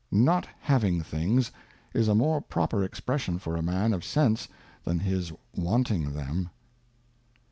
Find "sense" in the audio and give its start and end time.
4.03-4.47